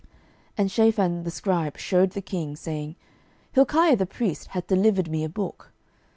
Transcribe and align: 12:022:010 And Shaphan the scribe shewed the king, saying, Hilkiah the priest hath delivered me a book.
12:022:010 0.01 0.09
And 0.57 0.71
Shaphan 0.71 1.23
the 1.25 1.29
scribe 1.29 1.77
shewed 1.77 2.11
the 2.13 2.23
king, 2.23 2.55
saying, 2.55 2.95
Hilkiah 3.51 3.95
the 3.95 4.07
priest 4.07 4.47
hath 4.47 4.65
delivered 4.65 5.11
me 5.11 5.23
a 5.23 5.29
book. 5.29 5.71